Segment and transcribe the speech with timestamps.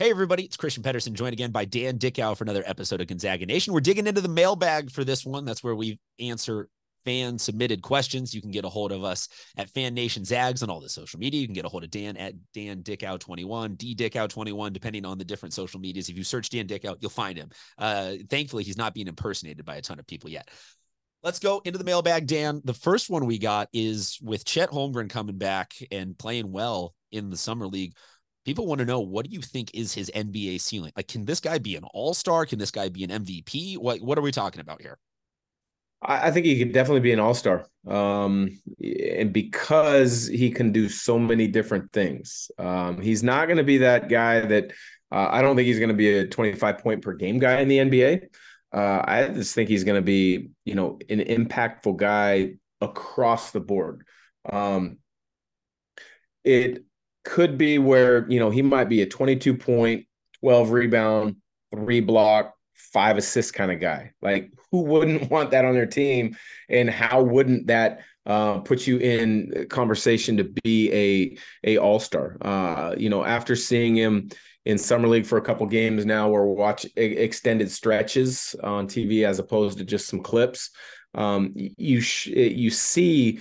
[0.00, 3.44] Hey, everybody, it's Christian Pedersen, joined again by Dan Dickau for another episode of Gonzaga
[3.44, 3.74] Nation.
[3.74, 5.44] We're digging into the mailbag for this one.
[5.44, 6.70] That's where we answer
[7.04, 8.34] fan submitted questions.
[8.34, 9.28] You can get a hold of us
[9.58, 11.42] at Fan Nation Zags on all the social media.
[11.42, 15.24] You can get a hold of Dan at Dan Dickau21, D Dickau21, depending on the
[15.24, 16.08] different social medias.
[16.08, 17.50] If you search Dan Dickau, you'll find him.
[17.76, 20.48] Uh, thankfully, he's not being impersonated by a ton of people yet.
[21.22, 22.62] Let's go into the mailbag, Dan.
[22.64, 27.28] The first one we got is with Chet Holmgren coming back and playing well in
[27.28, 27.92] the summer league.
[28.44, 30.92] People want to know what do you think is his NBA ceiling?
[30.96, 32.46] Like, can this guy be an all star?
[32.46, 33.76] Can this guy be an MVP?
[33.78, 34.98] What what are we talking about here?
[36.02, 40.88] I think he could definitely be an all star, um, and because he can do
[40.88, 44.72] so many different things, um, he's not going to be that guy that
[45.12, 47.68] uh, I don't think he's going to be a 25 point per game guy in
[47.68, 48.28] the NBA.
[48.72, 53.60] Uh, I just think he's going to be, you know, an impactful guy across the
[53.60, 54.06] board.
[54.50, 54.98] Um,
[56.44, 56.84] it
[57.24, 60.06] could be where you know he might be a 22 point,
[60.40, 61.36] 12 rebound,
[61.72, 64.12] three block, five assist kind of guy.
[64.22, 66.36] Like who wouldn't want that on their team?
[66.68, 71.38] And how wouldn't that uh, put you in conversation to be a
[71.72, 72.36] a all star?
[72.40, 74.30] Uh, you know, after seeing him
[74.66, 79.38] in summer league for a couple games now, or watch extended stretches on TV as
[79.38, 80.70] opposed to just some clips.
[81.14, 83.40] Um, you sh- you see,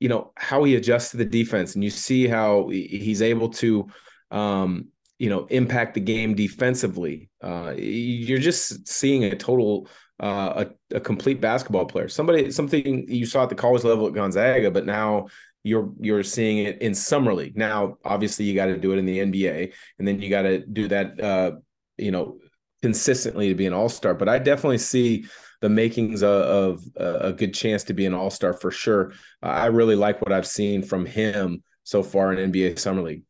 [0.00, 3.88] you know how he adjusts to the defense, and you see how he's able to
[4.30, 7.30] um, you know impact the game defensively.
[7.42, 9.88] Uh, you're just seeing a total
[10.20, 12.08] uh, a, a complete basketball player.
[12.08, 15.26] Somebody something you saw at the college level at Gonzaga, but now
[15.64, 17.56] you're you're seeing it in summer league.
[17.56, 20.64] Now, obviously, you got to do it in the NBA, and then you got to
[20.64, 21.20] do that.
[21.20, 21.52] Uh,
[21.96, 22.38] you know,
[22.82, 24.14] consistently to be an all star.
[24.14, 25.26] But I definitely see
[25.60, 29.12] the makings of, of a good chance to be an all star for sure.
[29.42, 33.22] I really like what I've seen from him so far in NBA summer league.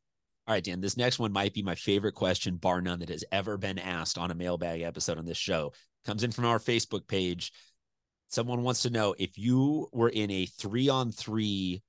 [0.46, 3.24] All right, Dan, this next one might be my favorite question, bar none, that has
[3.30, 5.72] ever been asked on a mailbag episode on this show.
[6.06, 7.52] Comes in from our Facebook page.
[8.28, 11.82] Someone wants to know if you were in a three on three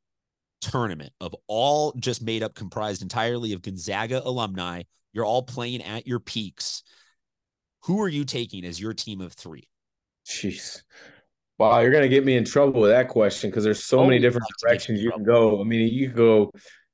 [0.61, 4.83] tournament of all just made up, comprised entirely of Gonzaga alumni,
[5.13, 6.83] you're all playing at your peaks.
[7.83, 9.69] Who are you taking as your team of three?
[10.29, 10.83] Jeez.
[11.57, 14.19] Wow, you're gonna get me in trouble with that question because there's so oh, many
[14.19, 15.59] different directions you can go.
[15.59, 16.51] I mean, you could go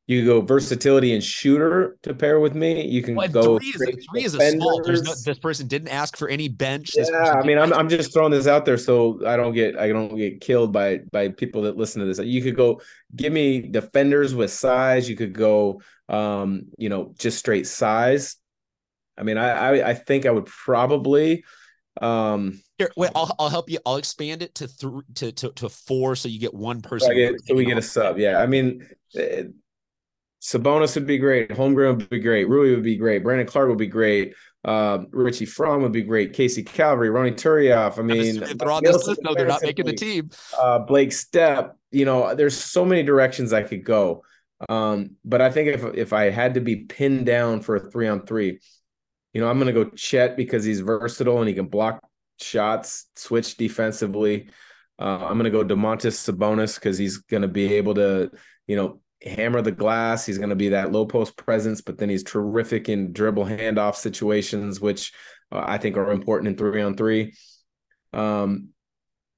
[0.07, 2.85] you go versatility and shooter to pair with me.
[2.87, 4.81] You can well, go three is, three is a small.
[4.83, 6.91] There's no, this person didn't ask for any bench.
[6.95, 9.89] yeah, I mean, I'm I'm just throwing this out there so I don't get I
[9.89, 12.19] don't get killed by by people that listen to this.
[12.25, 12.81] You could go
[13.15, 15.09] give me defenders with size.
[15.09, 18.37] You could go, um, you know, just straight size.
[19.17, 21.43] I mean, I I, I think I would probably.
[22.01, 23.79] Um, Here, wait, I'll, I'll help you.
[23.85, 27.09] I'll expand it to three to, to to four, so you get one person.
[27.09, 28.19] So, get, so we get a sub.
[28.19, 28.85] Yeah, I mean,
[29.17, 29.43] eh,
[30.41, 31.49] Sabonis would be great.
[31.49, 32.49] Holmgren would be great.
[32.49, 33.23] Rui would be great.
[33.23, 34.35] Brandon Clarke would be great.
[34.65, 36.33] Uh, Richie Frahm would be great.
[36.33, 37.97] Casey Calvary, Ronnie Turiaf.
[37.97, 39.21] I mean, they're on this list.
[39.23, 40.29] No, they're not making the team.
[40.57, 41.73] Uh, Blake Stepp.
[41.91, 44.23] You know, there's so many directions I could go.
[44.67, 48.07] Um, but I think if if I had to be pinned down for a three
[48.07, 48.59] on three,
[49.33, 52.01] you know, I'm going to go Chet because he's versatile and he can block
[52.39, 54.49] shots, switch defensively.
[54.99, 58.31] Uh, I'm going to go Domantas Sabonis because he's going to be able to,
[58.67, 60.25] you know, hammer the glass.
[60.25, 63.95] He's going to be that low post presence, but then he's terrific in dribble handoff
[63.95, 65.11] situations, which
[65.51, 67.33] uh, I think are important in three on three.
[68.13, 68.69] Um,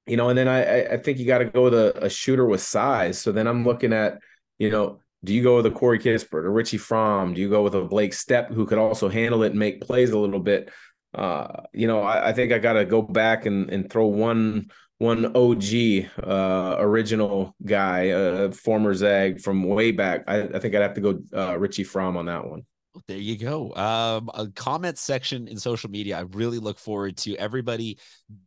[0.06, 2.46] you know, and then I I think you got to go with a, a, shooter
[2.46, 3.18] with size.
[3.18, 4.18] So then I'm looking at,
[4.58, 7.34] you know, do you go with a Corey Kispert or Richie Frahm?
[7.34, 10.10] Do you go with a Blake Stepp who could also handle it and make plays
[10.10, 10.70] a little bit?
[11.18, 14.70] Uh, you know, I, I think I got to go back and and throw one
[14.98, 20.24] one OG uh, original guy, a former Zag from way back.
[20.26, 22.62] I, I think I'd have to go uh, Richie Frahm on that one.
[23.06, 23.72] There you go.
[23.74, 26.18] Um, a comment section in social media.
[26.18, 27.98] I really look forward to everybody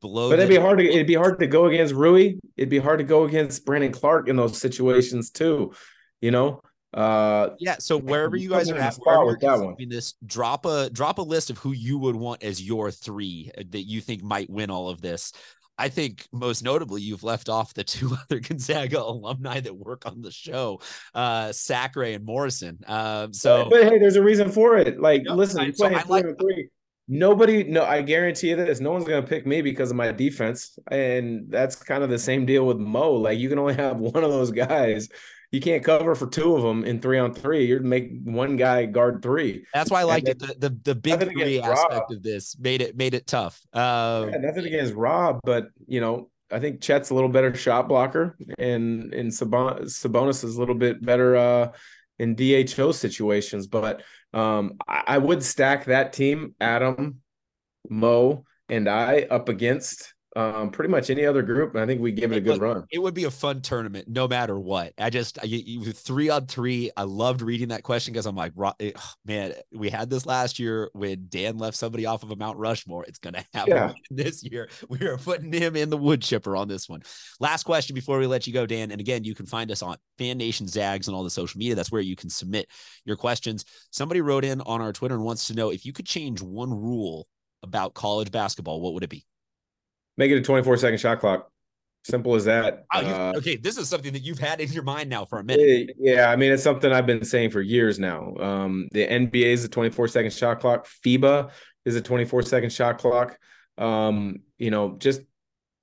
[0.01, 0.29] below.
[0.29, 2.33] But it'd be hard to it'd be hard to go against Rui.
[2.57, 5.73] It'd be hard to go against Brandon Clarke in those situations too.
[6.19, 6.61] You know.
[6.94, 7.75] Uh, yeah.
[7.79, 9.75] So wherever you guys are at, with that one.
[9.88, 13.83] this drop a drop a list of who you would want as your three that
[13.83, 15.31] you think might win all of this.
[15.77, 20.21] I think most notably, you've left off the two other Gonzaga alumni that work on
[20.21, 20.80] the show,
[21.15, 22.80] uh, Sacre and Morrison.
[22.88, 25.00] Um, so, but, hey, there's a reason for it.
[25.00, 26.69] Like, listen, I, so I like, three.
[27.07, 28.80] Nobody, no, I guarantee you this.
[28.80, 32.45] No one's gonna pick me because of my defense, and that's kind of the same
[32.45, 33.13] deal with Mo.
[33.13, 35.10] Like, you can only have one of those guys
[35.51, 37.65] you can't cover for two of them in three on three.
[37.65, 39.65] You're make one guy guard three.
[39.74, 40.39] That's why I liked it.
[40.39, 42.12] The, the, the big three aspect Rob.
[42.12, 43.59] of this made it made it tough.
[43.74, 47.88] Uh, yeah, nothing against Rob, but you know, I think Chet's a little better shot
[47.88, 51.36] blocker, and and Sabonis is a little bit better.
[51.36, 51.71] Uh,
[52.21, 53.65] in DHO situations.
[53.65, 57.21] But um, I, I would stack that team, Adam,
[57.89, 61.75] Mo, and I up against um, pretty much any other group.
[61.75, 62.86] And I think we give it a good Look, run.
[62.92, 64.94] It would be a fun tournament, no matter what.
[64.98, 66.89] I just you, you three on three.
[66.95, 68.54] I loved reading that question because I'm like,
[69.25, 73.04] man, we had this last year when Dan left somebody off of a Mount Rushmore.
[73.06, 73.94] It's gonna happen Yeah.
[74.10, 74.69] this year.
[74.88, 77.01] We are putting him in the wood chipper on this one.
[77.39, 78.92] Last question before we let you go, Dan.
[78.92, 81.75] And again, you can find us on Fan Nation Zags and all the social media.
[81.75, 82.68] That's where you can submit
[83.06, 83.66] your questions.
[83.92, 86.69] Somebody wrote in on our Twitter and wants to know if you could change one
[86.69, 87.27] rule
[87.63, 89.25] about college basketball, what would it be?
[90.18, 91.50] Make it a 24 second shot clock.
[92.04, 92.86] Simple as that.
[92.94, 95.44] Oh, Uh, okay, this is something that you've had in your mind now for a
[95.44, 95.92] minute.
[96.00, 98.34] Yeah, I mean, it's something I've been saying for years now.
[98.38, 100.88] Um, the NBA is a 24 second shot clock.
[101.06, 101.52] FIBA
[101.86, 103.38] is a 24 second shot clock.
[103.78, 105.22] Um, you know, just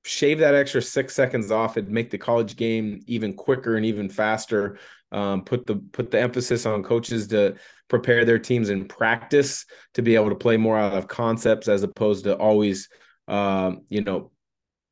[0.05, 4.09] shave that extra six seconds off and make the college game even quicker and even
[4.09, 4.79] faster.
[5.13, 7.55] Um, put the put the emphasis on coaches to
[7.89, 9.65] prepare their teams in practice
[9.95, 12.89] to be able to play more out of concepts as opposed to always,
[13.29, 14.33] um, you know,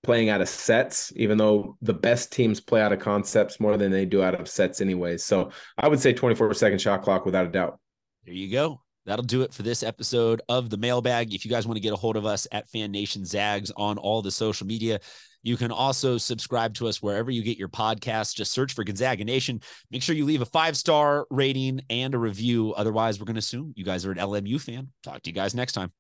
[0.03, 3.91] playing out of sets, even though the best teams play out of concepts more than
[3.91, 5.25] they do out of sets anyways.
[5.25, 7.81] So I would say 24 second shot clock without a doubt.
[8.25, 8.81] There you go.
[9.05, 11.33] That'll do it for this episode of the mailbag.
[11.33, 13.99] If you guys want to get a hold of us at Fan Nation Zags on
[13.99, 15.01] all the social media,
[15.45, 18.35] you can also subscribe to us wherever you get your podcasts.
[18.35, 19.61] Just search for Gonzaga Nation.
[19.93, 22.75] Make sure you leave a five star rating and a review.
[22.75, 24.89] Otherwise, we're going to assume you guys are an LMU fan.
[25.05, 25.93] Talk to you guys next time.